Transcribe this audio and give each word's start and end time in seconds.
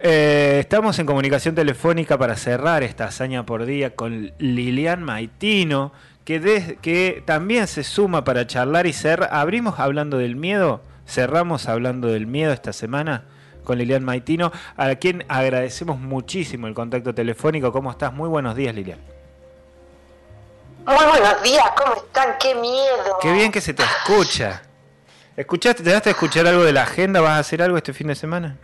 Eh, 0.00 0.58
estamos 0.60 0.98
en 0.98 1.06
comunicación 1.06 1.54
telefónica 1.54 2.18
para 2.18 2.36
cerrar 2.36 2.82
esta 2.82 3.06
hazaña 3.06 3.46
por 3.46 3.64
día 3.64 3.94
con 3.94 4.32
Lilian 4.38 5.02
Maitino, 5.02 5.92
que, 6.24 6.78
que 6.82 7.22
también 7.24 7.66
se 7.66 7.84
suma 7.84 8.24
para 8.24 8.46
charlar 8.46 8.86
y 8.86 8.92
ser. 8.92 9.28
Abrimos 9.30 9.78
hablando 9.78 10.18
del 10.18 10.36
miedo, 10.36 10.82
cerramos 11.06 11.68
hablando 11.68 12.08
del 12.08 12.26
miedo 12.26 12.52
esta 12.52 12.72
semana 12.72 13.24
con 13.64 13.78
Lilian 13.78 14.04
Maitino, 14.04 14.52
a 14.76 14.94
quien 14.96 15.24
agradecemos 15.28 15.98
muchísimo 15.98 16.66
el 16.66 16.74
contacto 16.74 17.14
telefónico. 17.14 17.72
¿Cómo 17.72 17.90
estás? 17.90 18.12
Muy 18.12 18.28
buenos 18.28 18.54
días, 18.54 18.74
Lilian. 18.74 18.98
Muy 20.86 21.04
buenos 21.06 21.42
días, 21.42 21.64
¿cómo 21.78 21.94
están? 21.94 22.34
¡Qué 22.38 22.54
miedo! 22.56 23.18
Qué 23.22 23.32
bien 23.32 23.50
que 23.50 23.62
se 23.62 23.72
te 23.72 23.82
escucha. 23.82 24.62
¿Escuchaste, 25.34 25.82
te 25.82 25.90
daste 25.90 26.10
a 26.10 26.12
escuchar 26.12 26.46
algo 26.46 26.62
de 26.62 26.74
la 26.74 26.82
agenda? 26.82 27.22
¿Vas 27.22 27.32
a 27.32 27.38
hacer 27.38 27.62
algo 27.62 27.78
este 27.78 27.94
fin 27.94 28.08
de 28.08 28.14
semana? 28.14 28.58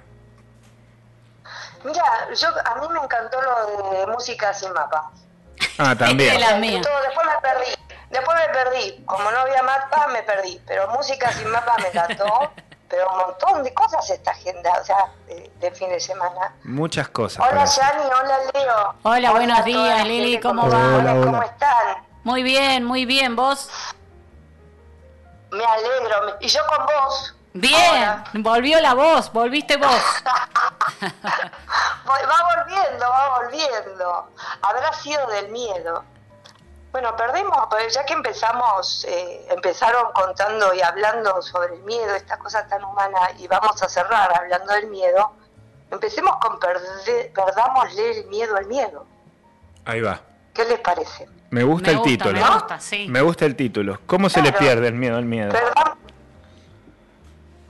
Mira, 1.84 2.04
yo 2.34 2.48
a 2.64 2.74
mí 2.76 2.88
me 2.92 3.00
encantó 3.00 3.40
lo 3.40 3.90
de 3.90 4.06
música 4.06 4.52
sin 4.52 4.72
mapa. 4.72 5.10
Ah, 5.78 5.94
también. 5.96 6.38
después 6.38 7.26
me 7.26 7.40
perdí. 7.40 7.74
Después 8.10 8.38
me 8.38 8.52
perdí. 8.52 9.04
Como 9.04 9.30
no 9.30 9.38
había 9.38 9.62
mapa, 9.62 10.08
me 10.08 10.22
perdí. 10.22 10.60
Pero 10.66 10.88
música 10.88 11.32
sin 11.32 11.50
mapa 11.50 11.76
me 11.78 11.88
encantó. 11.88 12.52
pero 12.90 13.08
un 13.08 13.18
montón 13.18 13.62
de 13.62 13.72
cosas 13.72 14.10
esta 14.10 14.32
agenda, 14.32 14.70
o 14.80 14.84
sea, 14.84 15.12
de, 15.60 15.70
fin 15.70 15.88
de 15.90 16.00
semana. 16.00 16.52
Muchas 16.64 17.08
cosas. 17.08 17.46
Hola, 17.48 17.64
Yani, 17.64 18.04
hola, 18.04 18.38
Leo. 18.52 18.94
Hola, 19.04 19.30
buenos 19.30 19.64
días, 19.64 20.06
Lili, 20.06 20.40
¿cómo 20.40 20.68
va? 20.68 21.22
¿Cómo 21.24 21.42
están? 21.42 22.04
Muy 22.24 22.42
bien, 22.42 22.84
muy 22.84 23.06
bien, 23.06 23.36
¿vos? 23.36 23.70
Me 25.52 25.64
alegro, 25.64 26.36
y 26.40 26.48
yo 26.48 26.60
con 26.66 26.84
vos. 26.86 27.34
Bien, 27.52 28.24
volvió 28.34 28.80
la 28.80 28.94
voz, 28.94 29.32
volviste 29.32 29.76
vos. 29.76 30.02
va 32.06 32.64
volviendo, 32.64 33.08
va 33.08 33.38
volviendo. 33.40 34.28
Habrá 34.62 34.92
sido 34.94 35.26
del 35.28 35.48
miedo. 35.48 36.04
Bueno, 36.92 37.14
perdemos, 37.14 37.56
pues 37.70 37.94
ya 37.94 38.04
que 38.04 38.14
empezamos, 38.14 39.04
eh, 39.08 39.46
empezaron 39.48 40.12
contando 40.12 40.74
y 40.74 40.80
hablando 40.80 41.40
sobre 41.40 41.74
el 41.74 41.82
miedo, 41.82 42.14
esta 42.16 42.36
cosa 42.38 42.66
tan 42.66 42.82
humana, 42.82 43.30
y 43.38 43.46
vamos 43.46 43.80
a 43.80 43.88
cerrar 43.88 44.36
hablando 44.36 44.72
del 44.72 44.88
miedo, 44.88 45.32
empecemos 45.90 46.36
con 46.40 46.58
perdámosle 46.58 48.18
el 48.18 48.26
miedo 48.26 48.56
al 48.56 48.66
miedo. 48.66 49.06
Ahí 49.84 50.00
va. 50.00 50.20
¿Qué 50.52 50.64
les 50.64 50.80
parece? 50.80 51.28
Me 51.50 51.62
gusta 51.62 51.92
el 51.92 52.02
título. 52.02 52.40
Me 52.40 52.50
gusta, 52.50 52.80
sí. 52.80 53.06
Me 53.08 53.20
gusta 53.22 53.44
el 53.44 53.54
título. 53.54 54.00
¿Cómo 54.06 54.28
se 54.28 54.42
le 54.42 54.52
pierde 54.52 54.88
el 54.88 54.94
miedo 54.94 55.16
al 55.16 55.24
miedo? 55.24 55.52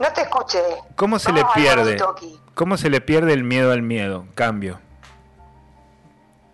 No 0.01 0.11
te 0.15 0.23
escuché. 0.23 0.65
¿Cómo 0.97 1.19
se 1.19 1.31
le 1.31 1.45
pierde? 1.55 2.03
¿Cómo 2.55 2.79
se 2.79 2.89
le 2.89 3.03
pierde 3.03 3.35
el 3.35 3.45
miedo 3.45 3.71
al 3.71 3.83
miedo? 3.83 4.27
Cambio. 4.35 4.81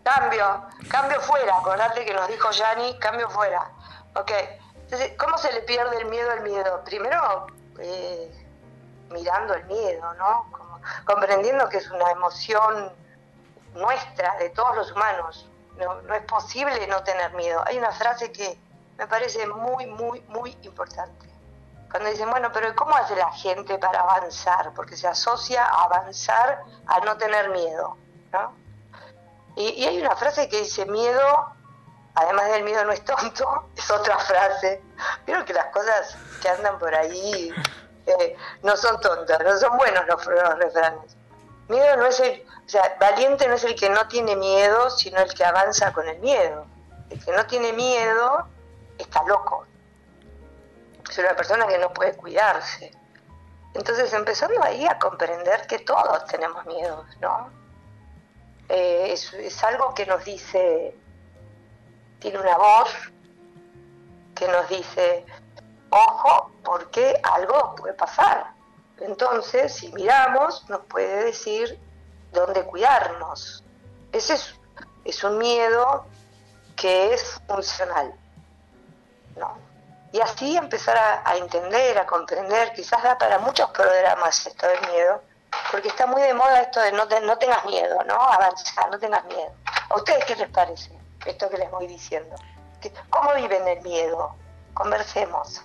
Cambio, 0.02 0.64
cambio 0.88 1.20
fuera, 1.20 1.56
acordate 1.56 2.04
que 2.04 2.12
nos 2.12 2.28
dijo 2.28 2.50
Yanni, 2.50 2.98
cambio 2.98 3.28
fuera. 3.30 3.70
Ok, 4.14 4.30
entonces, 4.74 5.12
¿cómo 5.18 5.38
se 5.38 5.52
le 5.52 5.60
pierde 5.60 5.96
el 5.98 6.06
miedo 6.06 6.30
al 6.30 6.42
miedo? 6.42 6.82
Primero, 6.84 7.46
eh, 7.80 8.30
mirando 9.10 9.54
el 9.54 9.64
miedo, 9.66 10.14
¿no? 10.14 10.46
comprendiendo 11.04 11.68
que 11.68 11.78
es 11.78 11.90
una 11.90 12.10
emoción 12.10 12.92
nuestra, 13.74 14.36
de 14.38 14.50
todos 14.50 14.76
los 14.76 14.92
humanos. 14.92 15.48
No, 15.78 16.02
no 16.02 16.14
es 16.14 16.22
posible 16.22 16.86
no 16.88 17.02
tener 17.02 17.32
miedo. 17.34 17.62
Hay 17.66 17.78
una 17.78 17.92
frase 17.92 18.32
que 18.32 18.58
me 18.98 19.06
parece 19.06 19.46
muy, 19.46 19.86
muy, 19.86 20.20
muy 20.28 20.56
importante. 20.62 21.35
Cuando 21.90 22.10
dicen, 22.10 22.30
bueno, 22.30 22.50
pero 22.52 22.74
¿cómo 22.74 22.96
hace 22.96 23.16
la 23.16 23.30
gente 23.32 23.78
para 23.78 24.00
avanzar? 24.00 24.72
Porque 24.74 24.96
se 24.96 25.06
asocia 25.06 25.64
a 25.64 25.84
avanzar 25.84 26.62
a 26.86 27.00
no 27.00 27.16
tener 27.16 27.50
miedo, 27.50 27.96
¿no? 28.32 28.66
Y, 29.56 29.84
hay 29.84 29.98
una 30.00 30.14
frase 30.14 30.48
que 30.48 30.58
dice, 30.60 30.84
miedo, 30.86 31.46
además 32.14 32.50
del 32.50 32.64
miedo 32.64 32.84
no 32.84 32.92
es 32.92 33.04
tonto, 33.04 33.68
es 33.76 33.90
otra 33.90 34.18
frase. 34.18 34.82
Vieron 35.24 35.44
que 35.44 35.54
las 35.54 35.66
cosas 35.66 36.16
que 36.42 36.48
andan 36.48 36.78
por 36.78 36.94
ahí 36.94 37.52
eh, 38.06 38.36
no 38.62 38.76
son 38.76 39.00
tontas, 39.00 39.40
no 39.42 39.56
son 39.58 39.76
buenos 39.78 40.06
los, 40.06 40.24
refranes. 40.24 41.16
Miedo 41.68 41.96
no 41.96 42.06
es 42.06 42.20
el, 42.20 42.44
o 42.64 42.68
sea, 42.68 42.96
valiente 43.00 43.48
no 43.48 43.54
es 43.54 43.64
el 43.64 43.74
que 43.74 43.88
no 43.88 44.06
tiene 44.08 44.36
miedo, 44.36 44.90
sino 44.90 45.20
el 45.20 45.32
que 45.32 45.44
avanza 45.44 45.92
con 45.92 46.06
el 46.08 46.18
miedo. 46.18 46.66
El 47.10 47.24
que 47.24 47.32
no 47.32 47.46
tiene 47.46 47.72
miedo 47.72 48.46
está 48.98 49.22
loco. 49.24 49.66
Es 51.08 51.18
una 51.18 51.34
persona 51.34 51.66
que 51.66 51.78
no 51.78 51.92
puede 51.92 52.14
cuidarse. 52.16 52.90
Entonces 53.74 54.12
empezando 54.12 54.62
ahí 54.62 54.86
a 54.86 54.98
comprender 54.98 55.66
que 55.66 55.80
todos 55.80 56.24
tenemos 56.26 56.64
miedos, 56.66 57.06
¿no? 57.20 57.50
Eh, 58.68 59.12
es, 59.12 59.64
algo 59.64 59.94
que 59.94 60.06
nos 60.06 60.24
dice, 60.24 60.96
tiene 62.18 62.40
una 62.40 62.56
voz 62.56 62.90
que 64.34 64.48
nos 64.48 64.68
dice, 64.68 65.24
ojo, 65.90 66.50
porque 66.64 67.20
algo 67.22 67.74
puede 67.76 67.94
pasar. 67.94 68.52
Entonces, 68.98 69.74
si 69.74 69.92
miramos, 69.92 70.68
nos 70.68 70.80
puede 70.86 71.24
decir 71.24 71.78
dónde 72.32 72.64
cuidarnos. 72.64 73.62
Ese 74.12 74.34
es, 74.34 74.54
es 75.04 75.22
un 75.22 75.38
miedo 75.38 76.06
que 76.74 77.14
es 77.14 77.40
funcional. 77.46 78.14
¿no? 79.36 79.65
Y 80.12 80.20
así 80.20 80.56
empezar 80.56 80.96
a, 80.96 81.36
entender, 81.36 81.98
a 81.98 82.06
comprender, 82.06 82.72
quizás 82.72 83.02
da 83.02 83.18
para 83.18 83.38
muchos 83.38 83.68
programas 83.70 84.46
esto 84.46 84.66
del 84.66 84.80
miedo, 84.92 85.22
porque 85.70 85.88
está 85.88 86.06
muy 86.06 86.22
de 86.22 86.32
moda 86.32 86.60
esto 86.60 86.80
de 86.80 86.92
no, 86.92 87.04
no 87.04 87.38
tengas 87.38 87.64
miedo, 87.66 88.02
¿no? 88.04 88.14
Avanzar, 88.14 88.90
no 88.90 88.98
tengas 88.98 89.24
miedo. 89.24 89.52
¿A 89.90 89.96
ustedes 89.96 90.24
qué 90.24 90.36
les 90.36 90.48
parece 90.48 90.90
esto 91.26 91.50
que 91.50 91.58
les 91.58 91.70
voy 91.70 91.86
diciendo? 91.86 92.34
¿Cómo 93.10 93.34
viven 93.34 93.66
el 93.66 93.82
miedo? 93.82 94.34
Conversemos. 94.74 95.62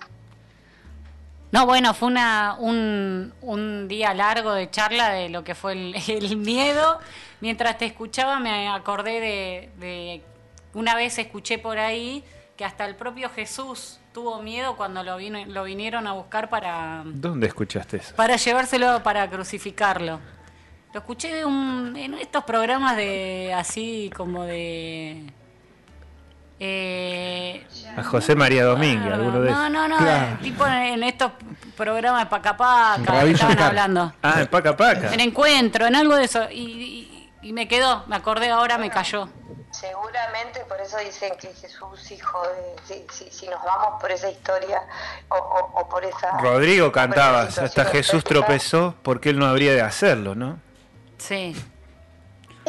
No, 1.52 1.66
bueno, 1.66 1.92
fue 1.92 2.08
una, 2.08 2.56
un, 2.58 3.34
un, 3.42 3.86
día 3.86 4.14
largo 4.14 4.52
de 4.54 4.70
charla 4.70 5.10
de 5.10 5.28
lo 5.28 5.44
que 5.44 5.54
fue 5.54 5.72
el, 5.72 6.36
miedo. 6.38 6.98
Mientras 7.40 7.76
te 7.76 7.84
escuchaba 7.84 8.38
me 8.38 8.68
acordé 8.68 9.20
de, 9.20 9.70
de, 9.76 10.22
una 10.72 10.94
vez 10.94 11.18
escuché 11.18 11.58
por 11.58 11.78
ahí 11.78 12.24
que 12.56 12.64
hasta 12.64 12.84
el 12.84 12.96
propio 12.96 13.30
Jesús 13.30 13.98
tuvo 14.12 14.42
miedo 14.42 14.76
cuando 14.76 15.02
lo, 15.02 15.16
vino, 15.16 15.44
lo 15.46 15.64
vinieron 15.64 16.06
a 16.06 16.12
buscar 16.12 16.50
para... 16.50 17.02
¿Dónde 17.04 17.46
escuchaste 17.46 17.98
eso? 17.98 18.14
Para 18.14 18.36
llevárselo, 18.36 19.02
para 19.02 19.28
crucificarlo. 19.28 20.20
Lo 20.92 21.00
escuché 21.00 21.34
de 21.34 21.44
un, 21.44 21.96
en 21.96 22.14
estos 22.14 22.44
programas 22.44 22.96
de 22.96 23.54
así 23.56 24.10
como 24.14 24.44
de... 24.44 25.32
Eh, 26.64 27.66
a 27.96 28.04
José 28.04 28.36
María 28.36 28.64
Domínguez, 28.64 29.12
alguno 29.12 29.40
de 29.40 29.50
No, 29.50 29.68
no, 29.68 29.88
no, 29.88 29.98
tipo 30.40 30.64
en 30.64 31.02
estos 31.02 31.32
programas 31.76 32.22
de 32.22 32.30
Paca 32.30 32.56
Paca, 32.56 33.24
estaban 33.24 33.58
hablando. 33.58 34.12
Ah, 34.22 34.42
en 34.42 34.46
Paca 34.46 34.76
Paca. 34.76 35.12
En 35.12 35.18
encuentro, 35.18 35.86
en 35.86 35.96
algo 35.96 36.14
de 36.14 36.24
eso. 36.24 36.48
Y, 36.52 37.11
y 37.42 37.52
me 37.52 37.68
quedó, 37.68 38.04
me 38.06 38.16
acordé 38.16 38.50
ahora, 38.50 38.78
me 38.78 38.90
cayó. 38.90 39.28
Seguramente 39.72 40.60
por 40.68 40.80
eso 40.80 40.98
dicen 40.98 41.34
que 41.40 41.48
Jesús, 41.54 42.10
hijo 42.10 42.42
de. 42.42 43.06
Si, 43.10 43.30
si, 43.30 43.48
nos 43.48 43.62
vamos 43.64 44.00
por 44.00 44.12
esa 44.12 44.28
historia 44.30 44.82
o, 45.28 45.88
por 45.88 46.04
esa. 46.04 46.38
Rodrigo 46.38 46.92
cantaba, 46.92 47.42
hasta 47.42 47.84
Jesús 47.86 48.22
tropezó 48.22 48.94
porque 49.02 49.30
él 49.30 49.38
no 49.38 49.46
habría 49.46 49.72
de 49.72 49.80
hacerlo, 49.80 50.34
¿no? 50.34 50.60
Sí. 51.16 51.56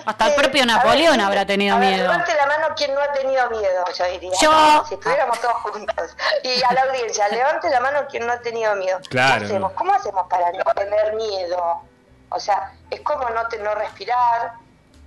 Hasta 0.05 0.27
el 0.27 0.35
propio 0.35 0.65
Napoleón 0.65 1.19
habrá 1.19 1.45
tenido 1.45 1.77
miedo. 1.77 2.03
Levante 2.03 2.33
la 2.35 2.47
mano 2.47 2.73
quien 2.75 2.93
no 2.93 3.01
ha 3.01 3.11
tenido 3.11 3.49
miedo, 3.49 3.85
yo 3.97 4.05
diría. 4.05 4.31
Yo. 4.41 4.85
Si 4.87 4.93
estuviéramos 4.95 5.39
todos 5.39 5.55
juntos. 5.55 6.15
Y 6.43 6.63
a 6.63 6.73
la 6.73 6.83
audiencia, 6.83 7.27
levante 7.29 7.69
la 7.69 7.79
mano 7.79 8.07
quien 8.09 8.25
no 8.25 8.33
ha 8.33 8.39
tenido 8.39 8.75
miedo. 8.75 8.99
Claro. 9.09 9.39
¿Qué 9.39 9.45
hacemos? 9.45 9.71
¿Cómo 9.73 9.93
hacemos 9.93 10.25
para 10.27 10.51
no 10.51 10.63
tener 10.73 11.13
miedo? 11.15 11.81
O 12.29 12.39
sea, 12.39 12.73
es 12.89 13.01
como 13.01 13.29
no, 13.29 13.47
te, 13.47 13.59
no 13.59 13.75
respirar. 13.75 14.62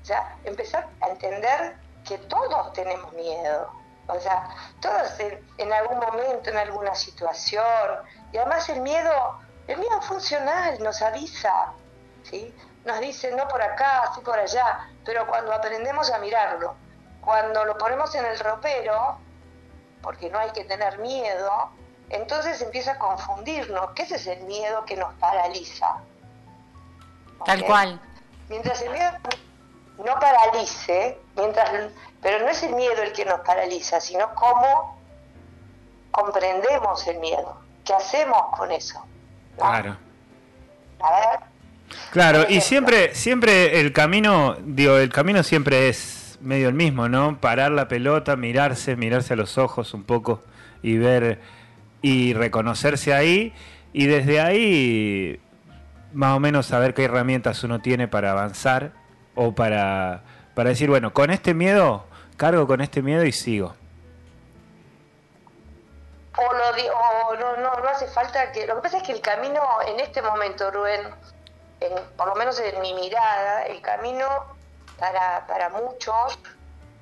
O 0.07 0.09
sea, 0.09 0.37
empezar 0.45 0.87
a 1.01 1.09
entender 1.09 1.75
que 2.07 2.17
todos 2.17 2.73
tenemos 2.75 3.13
miedo. 3.15 3.73
O 4.07 4.21
sea, 4.21 4.49
todos 4.81 5.19
en, 5.19 5.73
algún 5.73 5.99
momento, 5.99 6.49
en 6.49 6.59
alguna 6.59 6.95
situación. 6.95 7.67
Y 8.31 8.37
además 8.37 8.69
el 8.69 8.83
miedo, 8.83 9.41
el 9.67 9.79
miedo 9.79 10.01
funcional 10.03 10.81
nos 10.81 11.03
avisa, 11.03 11.73
¿sí? 12.23 12.55
Nos 12.85 13.01
dice 13.01 13.33
no 13.33 13.49
por 13.49 13.61
acá, 13.61 14.13
sí 14.15 14.21
por 14.21 14.39
allá, 14.39 14.89
pero 15.05 15.27
cuando 15.27 15.53
aprendemos 15.53 16.09
a 16.13 16.19
mirarlo, 16.19 16.77
cuando 17.21 17.65
lo 17.65 17.77
ponemos 17.77 18.15
en 18.15 18.27
el 18.27 18.39
ropero, 18.39 19.19
porque 20.03 20.31
no 20.31 20.39
hay 20.39 20.53
que 20.53 20.63
tener 20.67 20.99
miedo, 20.99 21.73
entonces 22.11 22.63
empieza 22.63 22.93
a 22.93 22.99
confundirnos, 23.01 23.91
que 23.91 24.03
ese 24.03 24.15
es 24.15 24.29
el 24.29 24.45
miedo 24.45 24.85
que 24.85 24.97
nos 24.97 25.13
paraliza. 25.15 25.97
Tal 27.45 27.65
cual. 27.65 28.01
Mientras 28.49 28.81
el 28.83 28.93
miedo 28.93 29.11
no 29.99 30.19
paralice, 30.21 31.19
mientras, 31.37 31.91
pero 32.23 32.45
no 32.45 32.51
es 32.51 32.63
el 32.63 32.75
miedo 32.75 33.03
el 33.03 33.13
que 33.13 33.25
nos 33.25 33.41
paraliza, 33.41 34.01
sino 34.01 34.35
cómo 34.35 34.99
comprendemos 36.11 37.07
el 37.07 37.19
miedo, 37.19 37.61
qué 37.85 37.95
hacemos 37.95 38.43
con 38.57 38.71
eso. 38.73 39.05
Claro. 39.57 39.97
A 41.01 41.11
ver. 41.11 41.41
Claro, 42.11 42.47
y 42.49 42.61
siempre, 42.61 43.15
siempre 43.15 43.81
el 43.81 43.93
camino, 43.93 44.57
digo, 44.61 44.97
el 44.97 45.13
camino 45.13 45.43
siempre 45.43 45.89
es 45.89 46.39
medio 46.41 46.69
el 46.69 46.75
mismo, 46.75 47.09
¿no? 47.09 47.41
Parar 47.41 47.71
la 47.73 47.89
pelota, 47.89 48.37
mirarse, 48.37 48.97
mirarse 48.97 49.35
a 49.35 49.37
los 49.37 49.59
ojos 49.59 49.95
un 49.95 50.05
poco 50.05 50.43
y 50.83 50.99
ver 50.99 51.41
y 52.03 52.35
reconocerse 52.35 53.15
ahí 53.15 53.55
y 53.93 54.07
desde 54.07 54.41
ahí 54.41 55.41
más 56.13 56.37
o 56.37 56.41
menos 56.41 56.67
saber 56.67 56.95
qué 56.95 57.05
herramientas 57.05 57.63
uno 57.65 57.81
tiene 57.81 58.09
para 58.09 58.31
avanzar 58.33 58.93
o 59.37 59.53
para, 59.53 60.23
para 60.55 60.71
decir, 60.71 60.89
bueno, 60.91 61.13
con 61.13 61.31
este 61.31 61.55
miedo, 61.55 62.05
cargo 62.37 62.67
con 62.67 62.81
este 62.81 63.03
miedo 63.03 63.25
y 63.25 63.33
sigo. 63.33 63.75
o, 66.39 66.53
lo 66.53 66.95
o 66.95 67.35
no, 67.37 67.57
no, 67.57 67.81
no 67.81 67.89
hace 67.89 68.07
falta 68.09 68.53
que... 68.53 68.67
Lo 68.67 68.77
que 68.77 68.83
pasa 68.83 68.97
es 68.99 69.03
que 69.05 69.13
el 69.13 69.21
camino 69.23 69.63
en 69.87 70.01
este 70.01 70.21
momento, 70.21 70.71
Rubén, 70.71 71.01
en- 71.81 72.05
por 72.17 72.29
lo 72.29 72.35
menos 72.35 72.59
en 72.61 72.79
mi 72.81 72.93
mirada, 72.95 73.63
el 73.67 73.81
camino 73.81 74.27
para, 74.99 75.47
para 75.47 75.69
muchos 75.71 76.39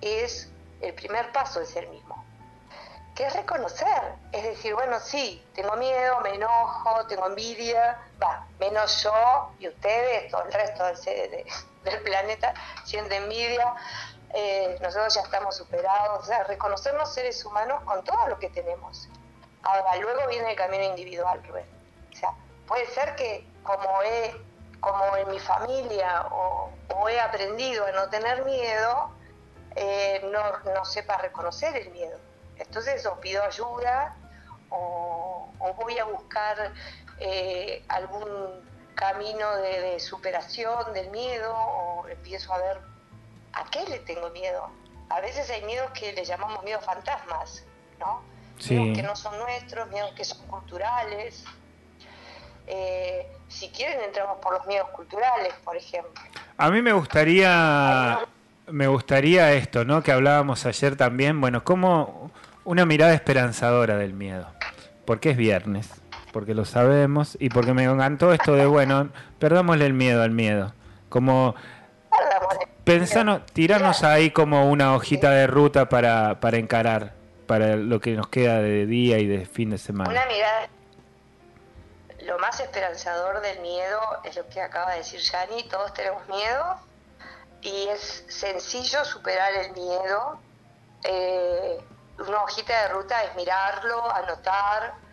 es 0.00 0.50
el 0.80 0.92
primer 0.94 1.32
paso 1.32 1.60
es 1.62 1.74
el 1.76 1.88
mismo, 1.88 2.22
que 3.14 3.26
es 3.26 3.32
reconocer, 3.34 4.02
es 4.32 4.42
decir, 4.44 4.74
bueno, 4.74 4.98
sí, 5.00 5.42
tengo 5.54 5.74
miedo, 5.76 6.20
me 6.20 6.34
enojo, 6.34 7.06
tengo 7.06 7.26
envidia, 7.26 7.96
va, 8.22 8.44
menos 8.60 9.02
yo 9.02 9.50
y 9.58 9.68
ustedes, 9.68 10.30
todo 10.30 10.42
el 10.44 10.52
resto 10.52 10.94
se- 10.96 11.10
de- 11.28 11.46
del 11.84 12.00
planeta 12.02 12.54
siente 12.84 13.16
envidia, 13.16 13.74
eh, 14.32 14.76
nosotros 14.80 15.14
ya 15.14 15.20
estamos 15.20 15.56
superados, 15.56 16.24
o 16.24 16.26
sea, 16.26 16.42
reconocernos 16.44 17.12
seres 17.14 17.44
humanos 17.44 17.82
con 17.84 18.02
todo 18.02 18.28
lo 18.28 18.38
que 18.38 18.50
tenemos. 18.50 19.08
Ahora, 19.62 19.96
luego 19.96 20.26
viene 20.28 20.50
el 20.50 20.56
camino 20.56 20.84
individual, 20.84 21.42
Rubén. 21.46 21.66
O 22.12 22.16
sea, 22.16 22.30
puede 22.66 22.86
ser 22.86 23.14
que 23.14 23.46
como 23.62 24.02
he, 24.02 24.34
como 24.80 25.16
en 25.16 25.30
mi 25.30 25.38
familia 25.38 26.26
o, 26.30 26.70
he 27.08 27.20
aprendido 27.20 27.86
a 27.86 27.92
no 27.92 28.08
tener 28.08 28.44
miedo, 28.44 29.10
eh, 29.76 30.20
no, 30.32 30.72
no 30.72 30.84
sepa 30.84 31.16
reconocer 31.18 31.76
el 31.76 31.90
miedo. 31.90 32.18
Entonces 32.56 33.04
o 33.06 33.20
pido 33.20 33.42
ayuda 33.42 34.16
o, 34.70 35.48
o 35.58 35.74
voy 35.74 35.98
a 35.98 36.04
buscar 36.04 36.72
eh, 37.18 37.84
algún 37.88 38.64
camino 38.94 39.56
de, 39.56 39.80
de 39.80 40.00
superación 40.00 40.92
del 40.92 41.10
miedo 41.10 41.54
o 41.54 42.08
empiezo 42.08 42.52
a 42.52 42.58
ver 42.58 42.80
a 43.52 43.64
qué 43.70 43.84
le 43.88 43.98
tengo 44.00 44.30
miedo. 44.30 44.70
A 45.10 45.20
veces 45.20 45.48
hay 45.50 45.62
miedos 45.62 45.90
que 45.92 46.12
le 46.12 46.24
llamamos 46.24 46.62
miedos 46.64 46.84
fantasmas, 46.84 47.64
¿no? 48.00 48.22
Sí. 48.58 48.74
Miedos 48.74 48.96
que 48.96 49.02
no 49.02 49.16
son 49.16 49.38
nuestros, 49.38 49.88
miedos 49.90 50.12
que 50.12 50.24
son 50.24 50.46
culturales. 50.46 51.44
Eh, 52.66 53.30
si 53.48 53.68
quieren 53.68 54.00
entramos 54.02 54.38
por 54.40 54.54
los 54.54 54.66
miedos 54.66 54.88
culturales, 54.90 55.52
por 55.64 55.76
ejemplo. 55.76 56.22
A 56.56 56.70
mí 56.70 56.80
me 56.80 56.92
gustaría, 56.92 58.20
me 58.66 58.86
gustaría 58.86 59.52
esto, 59.52 59.84
¿no? 59.84 60.02
Que 60.02 60.12
hablábamos 60.12 60.64
ayer 60.66 60.96
también, 60.96 61.40
bueno, 61.40 61.62
como 61.62 62.30
una 62.64 62.86
mirada 62.86 63.12
esperanzadora 63.12 63.96
del 63.96 64.14
miedo, 64.14 64.46
porque 65.04 65.30
es 65.30 65.36
viernes, 65.36 65.90
porque 66.34 66.52
lo 66.52 66.64
sabemos 66.64 67.36
y 67.38 67.48
porque 67.48 67.72
me 67.74 67.84
encantó 67.84 68.32
esto 68.32 68.54
de, 68.54 68.66
bueno, 68.66 69.08
perdámosle 69.38 69.86
el 69.86 69.92
miedo 69.92 70.20
al 70.20 70.32
miedo, 70.32 70.74
como 71.08 71.54
pensarnos, 72.82 73.46
tirarnos 73.46 74.02
ahí 74.02 74.32
como 74.32 74.68
una 74.68 74.96
hojita 74.96 75.30
de 75.30 75.46
ruta 75.46 75.88
para, 75.88 76.40
para 76.40 76.56
encarar, 76.56 77.14
para 77.46 77.76
lo 77.76 78.00
que 78.00 78.16
nos 78.16 78.26
queda 78.26 78.58
de 78.58 78.84
día 78.84 79.18
y 79.18 79.28
de 79.28 79.46
fin 79.46 79.70
de 79.70 79.74
Una 79.76 79.78
semana. 79.78 80.26
mirada. 80.26 80.68
Lo 82.26 82.36
más 82.40 82.58
esperanzador 82.58 83.40
del 83.40 83.60
miedo 83.60 84.00
es 84.24 84.34
lo 84.34 84.48
que 84.48 84.60
acaba 84.60 84.90
de 84.90 84.98
decir 84.98 85.20
Yani, 85.20 85.62
todos 85.68 85.94
tenemos 85.94 86.26
miedo 86.28 86.80
y 87.62 87.86
es 87.90 88.24
sencillo 88.26 89.04
superar 89.04 89.52
el 89.54 89.72
miedo. 89.72 90.40
Eh, 91.04 91.78
una 92.26 92.42
hojita 92.42 92.82
de 92.82 92.88
ruta 92.88 93.22
es 93.22 93.36
mirarlo, 93.36 94.12
anotar 94.12 95.03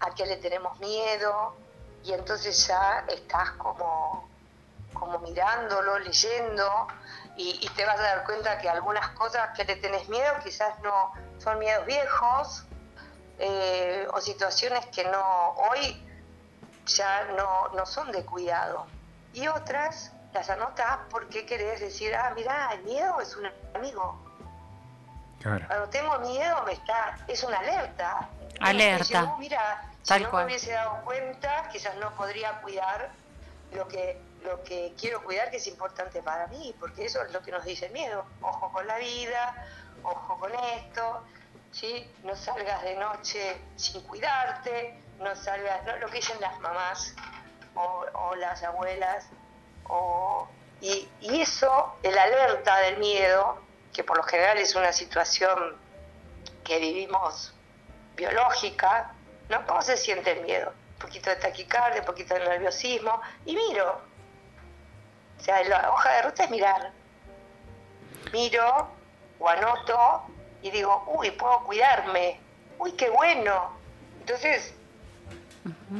a 0.00 0.10
qué 0.14 0.26
le 0.26 0.36
tenemos 0.36 0.78
miedo 0.80 1.56
y 2.04 2.12
entonces 2.12 2.66
ya 2.66 3.04
estás 3.08 3.50
como, 3.52 4.28
como 4.92 5.18
mirándolo, 5.20 5.98
leyendo 5.98 6.86
y, 7.36 7.68
te 7.76 7.84
vas 7.84 7.98
a 8.00 8.02
dar 8.02 8.24
cuenta 8.24 8.58
que 8.58 8.68
algunas 8.68 9.10
cosas 9.10 9.50
que 9.56 9.64
le 9.64 9.76
tenés 9.76 10.08
miedo 10.08 10.34
quizás 10.42 10.78
no 10.80 11.12
son 11.38 11.60
miedos 11.60 11.86
viejos 11.86 12.64
eh, 13.38 14.08
o 14.12 14.20
situaciones 14.20 14.86
que 14.86 15.04
no 15.04 15.50
hoy 15.70 16.04
ya 16.86 17.24
no, 17.36 17.68
no 17.68 17.86
son 17.86 18.10
de 18.10 18.24
cuidado. 18.24 18.86
Y 19.32 19.46
otras 19.46 20.12
las 20.32 20.50
anotas 20.50 20.98
porque 21.10 21.46
querés 21.46 21.80
decir, 21.80 22.14
ah, 22.14 22.32
mira, 22.34 22.70
el 22.72 22.82
miedo 22.82 23.20
es 23.20 23.36
un 23.36 23.48
amigo. 23.74 24.27
Claro. 25.40 25.64
Cuando 25.66 25.88
tengo 25.88 26.18
miedo 26.20 26.62
me 26.66 26.72
está, 26.72 27.18
es 27.28 27.42
una 27.44 27.58
alerta. 27.58 28.28
Alerta. 28.60 29.24
"Oh, 29.24 29.38
mira, 29.38 29.82
Tal 30.06 30.18
si 30.18 30.24
no 30.24 30.30
cual. 30.30 30.44
me 30.46 30.52
hubiese 30.52 30.72
dado 30.72 31.00
cuenta, 31.04 31.68
quizás 31.70 31.94
no 31.96 32.14
podría 32.14 32.60
cuidar 32.60 33.10
lo 33.72 33.86
que, 33.86 34.20
lo 34.42 34.62
que 34.64 34.94
quiero 34.98 35.22
cuidar, 35.22 35.50
que 35.50 35.58
es 35.58 35.66
importante 35.66 36.22
para 36.22 36.46
mí, 36.48 36.74
porque 36.80 37.04
eso 37.04 37.22
es 37.22 37.30
lo 37.32 37.40
que 37.42 37.52
nos 37.52 37.64
dice 37.64 37.86
el 37.86 37.92
miedo. 37.92 38.24
Ojo 38.40 38.72
con 38.72 38.86
la 38.86 38.96
vida, 38.98 39.54
ojo 40.02 40.38
con 40.38 40.52
esto, 40.54 41.22
¿sí? 41.72 42.10
No 42.24 42.34
salgas 42.34 42.82
de 42.82 42.96
noche 42.96 43.60
sin 43.76 44.00
cuidarte, 44.02 44.98
no 45.18 45.36
salgas, 45.36 45.84
no, 45.84 45.96
lo 45.98 46.06
que 46.08 46.16
dicen 46.16 46.40
las 46.40 46.58
mamás 46.60 47.14
o, 47.74 48.04
o 48.14 48.34
las 48.36 48.62
abuelas, 48.62 49.26
o, 49.88 50.48
y, 50.80 51.08
y 51.20 51.42
eso, 51.42 51.96
el 52.02 52.16
alerta 52.18 52.78
del 52.78 52.98
miedo, 52.98 53.62
que 53.92 54.04
por 54.04 54.16
lo 54.16 54.22
general 54.22 54.58
es 54.58 54.74
una 54.74 54.92
situación 54.92 55.76
que 56.64 56.78
vivimos 56.78 57.54
biológica, 58.16 59.12
¿no? 59.48 59.66
¿Cómo 59.66 59.82
se 59.82 59.96
siente 59.96 60.32
el 60.32 60.42
miedo? 60.42 60.72
Un 60.94 60.98
poquito 60.98 61.30
de 61.30 61.36
taquicardia, 61.36 62.00
un 62.00 62.06
poquito 62.06 62.34
de 62.34 62.40
nerviosismo, 62.40 63.20
y 63.46 63.56
miro. 63.56 64.00
O 65.38 65.42
sea, 65.42 65.62
la 65.64 65.90
hoja 65.90 66.12
de 66.12 66.22
ruta 66.22 66.44
es 66.44 66.50
mirar. 66.50 66.92
Miro 68.32 68.88
o 69.38 69.48
anoto 69.48 70.24
y 70.62 70.70
digo, 70.70 71.04
uy, 71.06 71.30
puedo 71.30 71.64
cuidarme, 71.64 72.40
uy, 72.78 72.92
qué 72.92 73.08
bueno. 73.08 73.78
Entonces, 74.20 74.74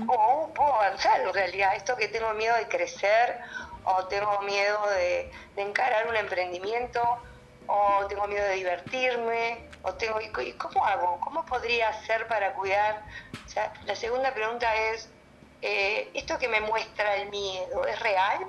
o 0.06 0.44
uh, 0.44 0.52
puedo 0.52 0.74
avanzar 0.74 1.20
en 1.20 1.32
realidad. 1.32 1.76
Esto 1.76 1.96
que 1.96 2.08
tengo 2.08 2.34
miedo 2.34 2.56
de 2.56 2.68
crecer, 2.68 3.40
o 3.84 4.04
tengo 4.06 4.40
miedo 4.42 4.86
de, 4.90 5.30
de 5.54 5.62
encarar 5.62 6.08
un 6.08 6.16
emprendimiento, 6.16 7.00
o 7.68 8.06
tengo 8.06 8.26
miedo 8.26 8.44
de 8.44 8.54
divertirme, 8.54 9.68
o 9.82 9.94
tengo. 9.94 10.20
¿Y 10.20 10.52
cómo 10.54 10.84
hago? 10.84 11.20
¿Cómo 11.20 11.44
podría 11.44 11.90
hacer 11.90 12.26
para 12.26 12.52
cuidar? 12.54 13.02
O 13.46 13.48
sea, 13.48 13.72
la 13.84 13.94
segunda 13.94 14.32
pregunta 14.34 14.74
es: 14.74 15.08
eh, 15.62 16.10
¿esto 16.14 16.38
que 16.38 16.48
me 16.48 16.60
muestra 16.60 17.16
el 17.16 17.30
miedo 17.30 17.86
es 17.86 18.00
real? 18.00 18.46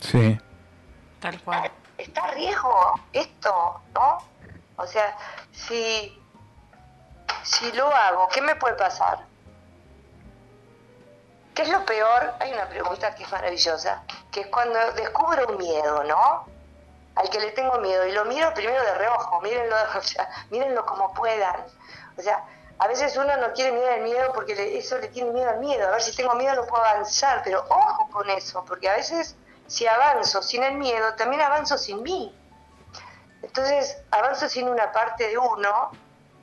Sí. 0.00 0.38
Tal 1.20 1.40
cual. 1.42 1.70
¿Está 1.96 2.24
a 2.24 2.30
riesgo 2.32 3.00
esto? 3.12 3.80
¿No? 3.94 4.18
O 4.76 4.86
sea, 4.86 5.16
si, 5.52 6.18
si 7.42 7.70
lo 7.72 7.94
hago, 7.94 8.28
¿qué 8.30 8.40
me 8.40 8.56
puede 8.56 8.74
pasar? 8.74 9.26
¿Qué 11.54 11.62
es 11.62 11.68
lo 11.68 11.84
peor? 11.84 12.32
Hay 12.40 12.52
una 12.54 12.66
pregunta 12.66 13.14
que 13.14 13.24
es 13.24 13.30
maravillosa, 13.30 14.02
que 14.32 14.40
es 14.40 14.46
cuando 14.46 14.78
descubro 14.92 15.46
un 15.48 15.58
miedo, 15.58 16.04
¿no? 16.04 16.46
Al 17.14 17.28
que 17.28 17.40
le 17.40 17.50
tengo 17.52 17.78
miedo 17.80 18.06
y 18.06 18.12
lo 18.12 18.24
miro 18.24 18.52
primero 18.54 18.82
de 18.82 18.94
reojo, 18.94 19.40
mírenlo, 19.40 19.76
o 19.94 20.00
mírenlo 20.50 20.86
como 20.86 21.12
puedan. 21.12 21.66
O 22.16 22.22
sea, 22.22 22.44
a 22.78 22.86
veces 22.88 23.16
uno 23.16 23.36
no 23.36 23.52
quiere 23.52 23.72
mirar 23.72 23.98
el 23.98 24.02
miedo 24.04 24.32
porque 24.32 24.54
le- 24.54 24.78
eso 24.78 24.96
le 24.98 25.08
tiene 25.08 25.30
miedo 25.32 25.50
al 25.50 25.58
miedo. 25.58 25.86
A 25.88 25.90
ver 25.92 26.02
si 26.02 26.14
tengo 26.14 26.34
miedo 26.34 26.54
no 26.54 26.66
puedo 26.66 26.84
avanzar, 26.84 27.42
pero 27.44 27.64
ojo 27.68 28.08
con 28.10 28.28
eso, 28.30 28.64
porque 28.64 28.88
a 28.88 28.94
veces 28.94 29.36
si 29.66 29.86
avanzo 29.86 30.42
sin 30.42 30.62
el 30.62 30.74
miedo, 30.74 31.14
también 31.14 31.42
avanzo 31.42 31.76
sin 31.78 32.02
mí. 32.02 32.36
Entonces 33.42 33.96
avanzo 34.10 34.48
sin 34.48 34.68
una 34.68 34.92
parte 34.92 35.28
de 35.28 35.38
uno 35.38 35.92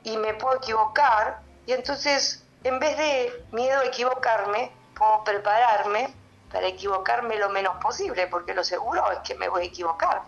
y 0.02 0.16
me 0.16 0.34
puedo 0.34 0.56
equivocar 0.56 1.42
y 1.64 1.72
entonces 1.72 2.44
en 2.64 2.78
vez 2.78 2.96
de 2.96 3.32
miedo 3.52 3.80
a 3.80 3.84
equivocarme, 3.84 4.76
puedo 4.94 5.22
prepararme 5.24 6.16
para 6.50 6.66
equivocarme 6.66 7.36
lo 7.36 7.48
menos 7.50 7.76
posible, 7.80 8.26
porque 8.26 8.54
lo 8.54 8.64
seguro 8.64 9.10
es 9.12 9.20
que 9.20 9.34
me 9.36 9.48
voy 9.48 9.62
a 9.62 9.66
equivocar. 9.66 10.22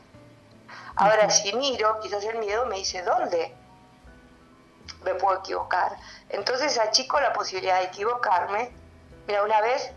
Ahora 0.96 1.30
si 1.30 1.52
miro, 1.54 1.98
quizás 2.00 2.24
el 2.24 2.38
miedo 2.38 2.66
me 2.66 2.76
dice 2.76 3.02
dónde 3.02 3.54
me 5.04 5.14
puedo 5.14 5.38
equivocar. 5.38 5.96
Entonces 6.28 6.78
achico 6.78 7.20
la 7.20 7.32
posibilidad 7.32 7.78
de 7.80 7.86
equivocarme. 7.86 8.70
Mira, 9.26 9.42
una 9.42 9.60
vez, 9.60 9.92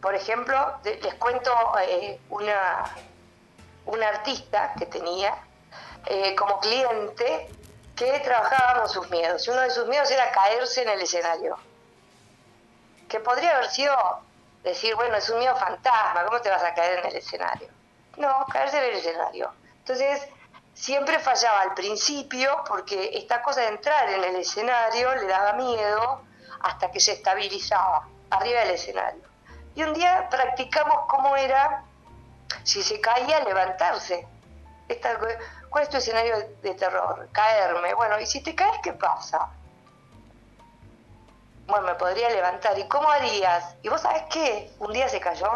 por 0.00 0.14
ejemplo, 0.14 0.78
les 0.84 1.14
cuento 1.14 1.52
eh, 1.82 2.20
una, 2.30 2.84
una 3.86 4.08
artista 4.08 4.74
que 4.78 4.86
tenía 4.86 5.36
eh, 6.06 6.34
como 6.34 6.58
cliente 6.60 7.50
que 7.96 8.20
trabajaba 8.20 8.80
con 8.80 8.88
sus 8.88 9.10
miedos. 9.10 9.46
Y 9.46 9.50
uno 9.50 9.60
de 9.60 9.70
sus 9.70 9.86
miedos 9.86 10.10
era 10.10 10.30
caerse 10.30 10.82
en 10.82 10.88
el 10.88 11.00
escenario. 11.02 11.56
Que 13.08 13.20
podría 13.20 13.56
haber 13.56 13.68
sido 13.70 13.94
decir, 14.62 14.94
bueno, 14.94 15.16
es 15.16 15.28
un 15.28 15.38
miedo 15.38 15.56
fantasma, 15.56 16.24
¿cómo 16.24 16.40
te 16.40 16.50
vas 16.50 16.62
a 16.62 16.74
caer 16.74 17.00
en 17.00 17.06
el 17.06 17.16
escenario? 17.16 17.68
No, 18.16 18.46
caerse 18.50 18.78
en 18.78 18.84
el 18.84 18.98
escenario. 18.98 19.52
Entonces, 19.90 20.28
siempre 20.72 21.18
fallaba 21.18 21.62
al 21.62 21.74
principio 21.74 22.62
porque 22.68 23.10
esta 23.14 23.42
cosa 23.42 23.62
de 23.62 23.68
entrar 23.70 24.08
en 24.08 24.22
el 24.22 24.36
escenario 24.36 25.12
le 25.16 25.26
daba 25.26 25.54
miedo 25.54 26.22
hasta 26.60 26.92
que 26.92 27.00
se 27.00 27.14
estabilizaba 27.14 28.06
arriba 28.30 28.60
del 28.60 28.70
escenario. 28.70 29.22
Y 29.74 29.82
un 29.82 29.92
día 29.92 30.28
practicamos 30.30 31.06
cómo 31.08 31.36
era, 31.36 31.82
si 32.62 32.84
se 32.84 33.00
caía, 33.00 33.40
levantarse. 33.40 34.28
Esta, 34.88 35.18
¿Cuál 35.70 35.82
es 35.82 35.90
tu 35.90 35.96
escenario 35.96 36.36
de 36.62 36.74
terror? 36.74 37.28
Caerme. 37.32 37.92
Bueno, 37.94 38.20
¿y 38.20 38.26
si 38.26 38.44
te 38.44 38.54
caes, 38.54 38.78
qué 38.84 38.92
pasa? 38.92 39.48
Bueno, 41.66 41.88
me 41.88 41.94
podría 41.96 42.30
levantar. 42.30 42.78
¿Y 42.78 42.86
cómo 42.86 43.10
harías? 43.10 43.74
¿Y 43.82 43.88
vos 43.88 44.02
sabés 44.02 44.22
qué? 44.30 44.70
Un 44.78 44.92
día 44.92 45.08
se 45.08 45.18
cayó. 45.18 45.50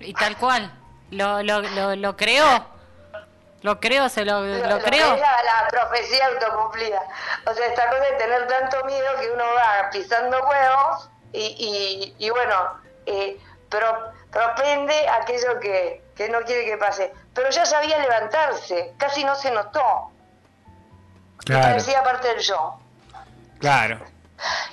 Y 0.00 0.14
tal 0.14 0.36
cual. 0.36 0.76
Lo, 1.12 1.44
lo, 1.44 1.60
lo, 1.60 1.94
lo 1.94 2.16
creó. 2.16 2.79
Lo 3.62 3.78
creo, 3.78 4.08
se 4.08 4.24
lo, 4.24 4.40
lo, 4.40 4.78
creo. 4.80 5.14
Es 5.14 5.20
la, 5.20 5.42
la, 5.42 5.68
profecía 5.68 6.26
autocumplida. 6.26 7.02
O 7.46 7.52
sea, 7.52 7.66
esta 7.66 7.90
cosa 7.90 8.02
de 8.02 8.12
tener 8.12 8.46
tanto 8.46 8.84
miedo 8.84 9.06
que 9.20 9.30
uno 9.30 9.44
va 9.54 9.90
pisando 9.90 10.38
huevos 10.38 11.10
y, 11.32 12.14
y, 12.18 12.26
y 12.26 12.30
bueno, 12.30 12.80
eh, 13.04 13.38
pro, 13.68 14.12
propende 14.30 15.08
aquello 15.08 15.60
que, 15.60 16.02
que 16.16 16.28
no 16.30 16.40
quiere 16.42 16.64
que 16.64 16.78
pase. 16.78 17.12
Pero 17.34 17.50
ya 17.50 17.66
sabía 17.66 17.98
levantarse, 17.98 18.94
casi 18.98 19.24
no 19.24 19.34
se 19.34 19.50
notó. 19.50 20.10
Claro. 21.44 21.68
parecía 21.68 22.02
parte 22.02 22.28
del 22.28 22.40
yo. 22.40 22.78
Claro. 23.58 23.98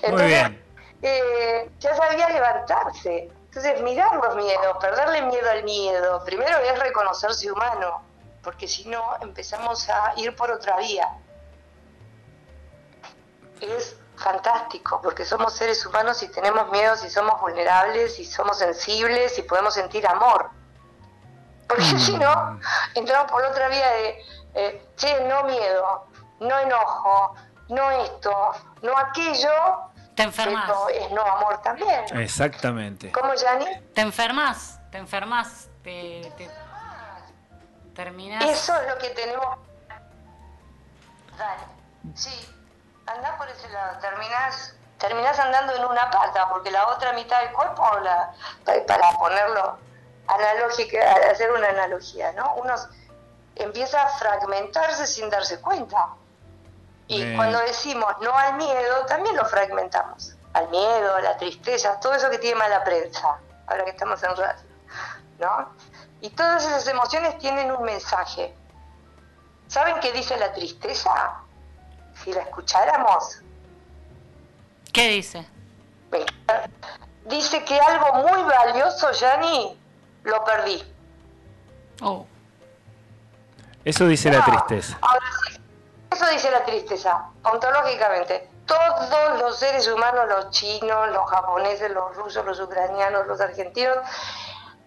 Entonces, 0.02 0.12
Muy 0.12 0.24
bien. 0.26 0.64
Eh, 1.02 1.70
ya 1.80 1.96
sabía 1.96 2.30
levantarse. 2.30 3.30
Entonces, 3.46 3.82
mirar 3.82 4.16
los 4.16 4.36
miedos, 4.36 4.78
perderle 4.80 5.22
miedo 5.24 5.50
al 5.50 5.64
miedo, 5.64 6.24
primero 6.26 6.58
es 6.60 6.80
reconocerse 6.80 7.52
humano, 7.52 8.04
porque 8.48 8.66
si 8.66 8.88
no 8.88 9.04
empezamos 9.20 9.90
a 9.90 10.14
ir 10.16 10.34
por 10.34 10.50
otra 10.50 10.78
vía. 10.78 11.06
Es 13.60 13.98
fantástico, 14.16 15.02
porque 15.04 15.26
somos 15.26 15.52
seres 15.52 15.86
humanos 15.86 16.24
y 16.24 16.30
tenemos 16.30 16.72
miedos 16.72 17.04
y 17.04 17.10
somos 17.10 17.42
vulnerables 17.42 18.18
y 18.20 18.24
somos 18.24 18.60
sensibles 18.60 19.38
y 19.38 19.42
podemos 19.42 19.74
sentir 19.74 20.08
amor. 20.08 20.50
Porque 21.68 21.94
mm. 21.94 22.00
si 22.00 22.18
no, 22.18 22.58
entramos 22.96 23.30
por 23.30 23.44
otra 23.44 23.68
vía 23.68 23.92
de, 23.92 24.22
eh, 24.54 24.88
che, 24.96 25.26
no 25.26 25.44
miedo, 25.44 26.08
no 26.40 26.58
enojo, 26.58 27.36
no 27.68 27.92
esto, 27.92 28.52
no 28.82 28.98
aquello. 28.98 29.52
Te 30.16 30.24
enfermas. 30.24 30.72
es 30.94 31.12
no 31.12 31.22
amor 31.22 31.62
también. 31.64 32.06
Exactamente. 32.18 33.12
¿Cómo, 33.12 33.34
Yanni? 33.34 33.66
Te 33.94 34.00
enfermas, 34.00 34.80
te 34.90 35.00
enfermas, 35.00 35.68
te, 35.84 36.32
te 36.38 36.50
terminas. 37.98 38.46
Eso 38.46 38.74
es 38.80 38.88
lo 38.88 38.98
que 38.98 39.10
tenemos. 39.10 39.58
Dale, 41.38 41.64
sí 42.16 42.54
andás 43.08 43.38
por 43.38 43.50
ese 43.50 43.70
lado, 43.70 43.98
terminás, 44.00 44.76
terminás 45.00 45.40
andando 45.40 45.74
en 45.76 45.86
una 45.86 46.10
pata, 46.12 46.48
porque 46.50 46.72
la 46.72 46.88
otra 46.88 47.14
mitad 47.14 47.40
del 47.42 47.52
cuerpo, 47.54 47.84
la, 48.04 48.34
para 48.86 49.12
ponerlo 49.18 49.78
analógica, 50.28 51.16
hacer 51.32 51.52
una 51.52 51.70
analogía, 51.70 52.34
¿no? 52.34 52.56
Uno 52.56 52.76
empieza 53.56 54.04
a 54.04 54.10
fragmentarse 54.10 55.08
sin 55.08 55.30
darse 55.30 55.60
cuenta. 55.62 56.10
Y 57.10 57.36
cuando 57.38 57.60
decimos 57.60 58.14
no 58.20 58.38
al 58.38 58.56
miedo, 58.56 59.06
también 59.06 59.36
lo 59.38 59.46
fragmentamos. 59.46 60.36
Al 60.52 60.68
miedo, 60.70 61.16
a 61.16 61.22
la 61.22 61.38
tristeza, 61.38 61.98
todo 62.02 62.14
eso 62.14 62.30
que 62.30 62.38
tiene 62.38 62.60
mala 62.60 62.84
prensa, 62.84 63.38
ahora 63.68 63.86
que 63.86 63.92
estamos 63.92 64.22
en 64.24 64.36
radio, 64.36 64.64
¿no? 65.40 65.70
Y 66.22 66.30
todas 66.32 66.66
esas 66.66 66.88
emociones 66.88 67.38
tienen 67.38 67.72
un 67.72 67.84
mensaje. 67.84 68.54
¿Saben 69.68 70.00
qué 70.00 70.12
dice 70.12 70.38
la 70.38 70.54
tristeza? 70.54 71.44
si 72.24 72.34
la 72.34 72.42
escucháramos. 72.42 73.42
¿Qué 74.94 75.10
dice? 75.10 75.46
Dice 77.26 77.64
que 77.64 77.80
algo 77.80 78.14
muy 78.14 78.44
valioso, 78.44 79.12
Yanni, 79.12 79.78
lo 80.24 80.44
perdí. 80.44 80.84
Oh. 82.02 82.26
Eso 83.84 84.08
dice 84.08 84.32
la 84.32 84.44
tristeza. 84.44 84.98
Ahora 85.02 85.26
sí, 85.50 85.60
eso 86.12 86.26
dice 86.30 86.52
la 86.52 86.64
tristeza, 86.64 87.30
ontológicamente. 87.44 88.50
Todos 88.66 89.40
los 89.40 89.58
seres 89.60 89.88
humanos, 89.88 90.28
los 90.28 90.50
chinos, 90.50 91.10
los 91.12 91.30
japoneses, 91.30 91.90
los 91.92 92.16
rusos, 92.16 92.46
los 92.46 92.60
ucranianos, 92.60 93.26
los 93.28 93.40
argentinos, 93.40 93.98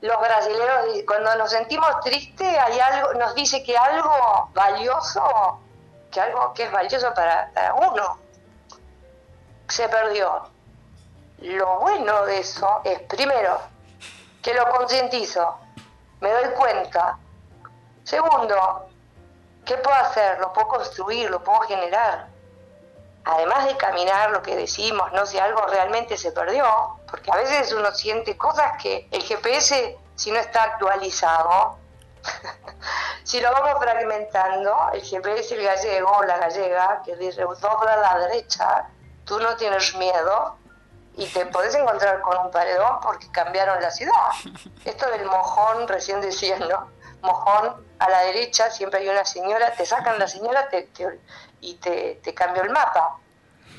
los 0.00 0.20
brasileños, 0.20 1.04
cuando 1.06 1.34
nos 1.36 1.50
sentimos 1.50 2.00
tristes, 2.00 2.58
hay 2.58 2.78
algo, 2.80 3.14
nos 3.14 3.34
dice 3.34 3.62
que 3.62 3.76
algo 3.76 4.50
valioso 4.54 5.60
que 6.10 6.20
algo 6.20 6.52
que 6.54 6.64
es 6.64 6.72
valioso 6.72 7.12
para, 7.14 7.50
uno 7.74 8.18
se 9.68 9.88
perdió. 9.88 10.42
Lo 11.38 11.80
bueno 11.80 12.26
de 12.26 12.40
eso 12.40 12.80
es, 12.84 13.00
primero, 13.02 13.60
que 14.42 14.52
lo 14.52 14.68
concientizo, 14.70 15.56
me 16.20 16.30
doy 16.32 16.50
cuenta. 16.56 17.18
Segundo, 18.04 18.88
¿qué 19.64 19.76
puedo 19.76 19.96
hacer? 19.96 20.38
Lo 20.40 20.52
puedo 20.52 20.68
construir, 20.68 21.30
lo 21.30 21.42
puedo 21.42 21.60
generar. 21.60 22.28
Además 23.24 23.66
de 23.66 23.76
caminar 23.76 24.30
lo 24.30 24.42
que 24.42 24.56
decimos, 24.56 25.12
no 25.12 25.24
si 25.24 25.38
algo 25.38 25.66
realmente 25.66 26.16
se 26.16 26.32
perdió, 26.32 26.99
porque 27.10 27.30
a 27.30 27.36
veces 27.36 27.72
uno 27.72 27.92
siente 27.92 28.36
cosas 28.36 28.80
que 28.80 29.08
el 29.10 29.22
GPS, 29.22 29.98
si 30.14 30.30
no 30.30 30.38
está 30.38 30.62
actualizado, 30.62 31.78
si 33.24 33.40
lo 33.40 33.50
vamos 33.50 33.82
fragmentando, 33.82 34.90
el 34.92 35.02
GPS, 35.02 35.54
el 35.54 35.64
gallego 35.64 36.10
o 36.10 36.22
la 36.24 36.38
gallega, 36.38 37.02
que 37.04 37.16
dice 37.16 37.42
dobla 37.42 37.94
a 37.94 37.96
la 37.96 38.28
derecha, 38.28 38.88
tú 39.24 39.38
no 39.40 39.56
tienes 39.56 39.94
miedo 39.96 40.56
y 41.16 41.26
te 41.26 41.44
podés 41.46 41.74
encontrar 41.74 42.20
con 42.20 42.38
un 42.38 42.50
paredón 42.50 43.00
porque 43.02 43.30
cambiaron 43.30 43.80
la 43.82 43.90
ciudad. 43.90 44.30
Esto 44.84 45.10
del 45.10 45.26
mojón, 45.26 45.88
recién 45.88 46.20
decían, 46.20 46.60
¿no? 46.68 46.90
Mojón 47.22 47.86
a 47.98 48.08
la 48.08 48.20
derecha, 48.22 48.70
siempre 48.70 49.00
hay 49.00 49.08
una 49.08 49.24
señora, 49.24 49.72
te 49.74 49.84
sacan 49.84 50.18
la 50.18 50.26
señora 50.26 50.68
y 51.60 51.74
te, 51.74 52.20
te 52.22 52.34
cambió 52.34 52.62
el 52.62 52.70
mapa. 52.70 53.16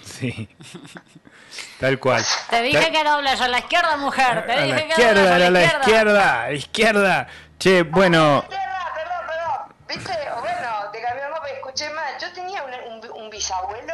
Sí. 0.04 0.56
Tal 1.80 2.00
cual. 2.00 2.24
Te 2.50 2.62
dije 2.62 2.92
que 2.92 3.04
dobles 3.04 3.42
a 3.42 3.48
la 3.48 3.60
izquierda, 3.60 3.98
mujer. 3.98 4.46
Te 4.46 4.62
dije 4.64 4.74
a 4.74 4.76
la 4.76 4.82
izquierda, 4.82 5.36
a 5.36 5.40
la, 5.40 5.64
izquierda. 5.64 5.82
izquierda, 5.82 6.52
izquierda. 6.54 7.28
Che, 7.60 7.84
bueno. 7.84 8.44
Perdón, 8.48 8.64
perdón, 9.28 9.76
¿Viste? 9.88 10.14
Bueno, 10.40 10.92
te 10.92 11.02
cambió 11.02 11.26
el 11.26 11.52
y 11.52 11.56
escuché 11.56 11.90
mal. 11.90 12.18
Yo 12.20 12.32
tenía 12.34 12.64
un, 12.64 13.12
un, 13.12 13.30
bisabuelo. 13.30 13.94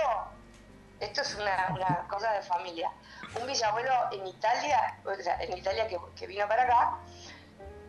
Esto 0.99 1.21
es 1.21 1.35
una, 1.35 1.67
una, 1.71 2.07
cosa 2.07 2.31
de 2.33 2.41
familia. 2.41 2.91
Un 3.39 3.45
bisabuelo 3.47 3.91
en 4.11 4.27
Italia, 4.27 4.97
o 5.05 5.13
sea, 5.21 5.41
en 5.41 5.57
Italia 5.57 5.87
que, 5.87 5.97
que 6.15 6.27
vino 6.27 6.47
para 6.47 6.63
acá, 6.63 6.97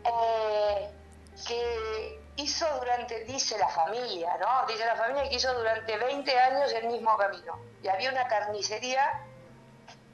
eh, 0.05 0.91
que 1.47 2.21
hizo 2.37 2.67
durante, 2.79 3.25
dice 3.25 3.59
la 3.59 3.69
familia, 3.69 4.37
¿no? 4.39 4.67
Dice 4.67 4.85
la 4.85 4.97
familia 4.97 5.29
que 5.29 5.37
hizo 5.37 5.53
durante 5.55 5.97
20 5.97 6.39
años 6.39 6.73
el 6.73 6.87
mismo 6.89 7.17
camino. 7.17 7.59
Y 7.83 7.89
había 7.89 8.11
una 8.11 8.27
carnicería 8.27 9.23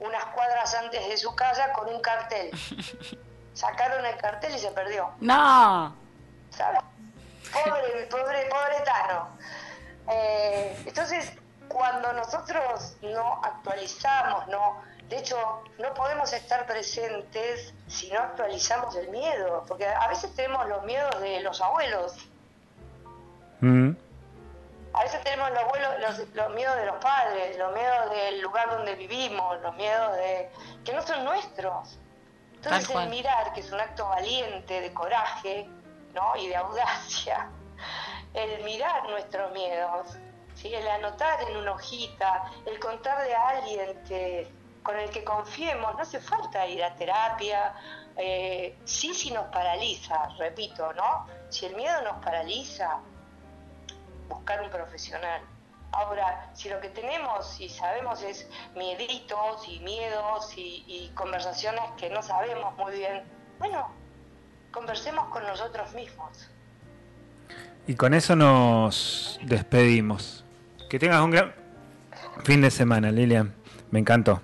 unas 0.00 0.24
cuadras 0.26 0.74
antes 0.74 1.08
de 1.08 1.16
su 1.16 1.34
casa 1.34 1.72
con 1.72 1.88
un 1.88 2.00
cartel. 2.00 2.50
sacaron 3.54 4.04
el 4.04 4.16
cartel 4.16 4.54
y 4.54 4.58
se 4.58 4.70
perdió. 4.72 5.10
No. 5.20 5.94
¿Sabes? 6.50 6.80
Pobre, 7.52 8.06
pobre, 8.10 8.48
pobre 8.48 8.80
Tano. 8.84 9.28
Eh, 10.10 10.82
entonces, 10.86 11.32
cuando 11.68 12.12
nosotros 12.12 12.96
no 13.02 13.40
actualizamos, 13.42 14.46
no, 14.48 14.82
de 15.08 15.18
hecho, 15.18 15.62
no 15.78 15.94
podemos 15.94 16.32
estar 16.32 16.66
presentes 16.66 17.72
si 17.86 18.10
no 18.10 18.20
actualizamos 18.20 18.96
el 18.96 19.08
miedo, 19.08 19.64
porque 19.66 19.86
a 19.86 20.08
veces 20.08 20.34
tenemos 20.34 20.68
los 20.68 20.84
miedos 20.84 21.20
de 21.20 21.40
los 21.40 21.60
abuelos. 21.60 22.14
Mm. 23.60 23.92
Veces 25.04 25.22
tenemos 25.22 25.50
los, 25.50 25.58
abuelos, 25.60 25.90
los, 26.00 26.28
los, 26.34 26.54
miedos 26.54 26.76
de 26.76 26.86
los 26.86 26.96
padres, 26.96 27.58
los 27.58 27.72
miedos 27.72 28.10
del 28.10 28.40
lugar 28.40 28.70
donde 28.70 28.94
vivimos, 28.94 29.60
los 29.60 29.74
miedos 29.76 30.16
de 30.16 30.50
que 30.84 30.92
no 30.92 31.02
son 31.02 31.24
nuestros. 31.24 31.98
Entonces 32.54 32.88
el 32.90 33.08
mirar, 33.10 33.52
que 33.52 33.60
es 33.60 33.70
un 33.70 33.80
acto 33.80 34.08
valiente, 34.08 34.80
de 34.80 34.92
coraje 34.94 35.68
¿no? 36.14 36.34
y 36.36 36.48
de 36.48 36.56
audacia, 36.56 37.50
el 38.34 38.64
mirar 38.64 39.08
nuestros 39.10 39.52
miedos, 39.52 40.16
¿sí? 40.54 40.74
el 40.74 40.88
anotar 40.88 41.42
en 41.42 41.58
una 41.58 41.72
hojita, 41.72 42.50
el 42.64 42.78
contarle 42.78 43.34
a 43.34 43.48
alguien 43.48 44.02
que, 44.04 44.50
con 44.82 44.98
el 44.98 45.10
que 45.10 45.22
confiemos, 45.24 45.94
no 45.94 46.00
hace 46.00 46.20
falta 46.20 46.66
ir 46.66 46.82
a 46.82 46.94
terapia, 46.94 47.74
eh, 48.16 48.78
sí 48.84 49.12
si 49.12 49.30
nos 49.30 49.46
paraliza, 49.48 50.28
repito, 50.38 50.92
¿no? 50.94 51.26
Si 51.50 51.66
el 51.66 51.76
miedo 51.76 52.00
nos 52.02 52.24
paraliza, 52.24 53.00
buscar 54.28 54.62
un 54.62 54.70
profesional, 54.70 55.42
Ahora, 55.96 56.50
si 56.54 56.68
lo 56.68 56.80
que 56.80 56.88
tenemos 56.88 57.60
y 57.60 57.68
sabemos 57.68 58.20
es 58.22 58.48
mieditos 58.74 59.68
y 59.68 59.78
miedos 59.78 60.52
y, 60.56 61.12
conversaciones 61.14 61.82
que 61.96 62.10
no 62.10 62.20
sabemos 62.20 62.76
muy 62.76 62.96
bien, 62.96 63.22
bueno, 63.60 63.88
conversemos 64.72 65.28
con 65.28 65.44
nosotros 65.44 65.94
mismos. 65.94 66.50
Y 67.86 67.94
con 67.94 68.12
eso 68.12 68.34
nos 68.34 69.38
despedimos. 69.42 70.44
Que 70.90 70.98
tengas 70.98 71.22
un 71.22 71.30
gran 71.30 71.54
fin 72.42 72.60
de 72.60 72.72
semana, 72.72 73.12
Lilian. 73.12 73.54
Me 73.92 74.00
encantó. 74.00 74.42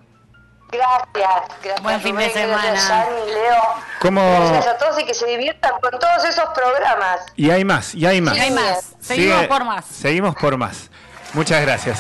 Gracias, 0.73 1.43
gracias. 1.63 1.83
Buen 1.83 2.01
fin 2.01 2.17
de 2.17 2.29
Rubén, 2.29 2.49
gracias, 2.49 2.83
semana. 2.85 3.07
Leo. 3.27 3.63
¿Cómo- 4.01 4.31
Gracias 4.53 4.67
a 4.75 4.79
todos 4.79 5.01
y 5.01 5.05
que 5.05 5.15
se 5.15 5.27
diviertan 5.27 5.73
con 5.81 5.91
todos 5.99 6.25
esos 6.25 6.45
programas. 6.55 7.21
Y 7.37 7.51
hay 7.51 7.65
más, 7.65 7.95
y 7.95 8.07
hay 8.07 8.21
más. 8.21 8.37
Y 8.37 8.41
hay 8.41 8.51
más. 8.51 8.95
Seguimos 9.01 9.47
por 9.47 9.65
más. 9.65 9.85
Seguimos 9.87 10.35
por 10.37 10.57
más. 10.57 10.91
Muchas 11.35 11.61
gracias. 11.63 11.99